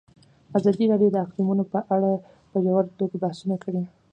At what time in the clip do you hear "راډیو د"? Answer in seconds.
0.91-1.17